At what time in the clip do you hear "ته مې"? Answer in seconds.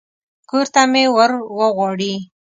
0.73-1.03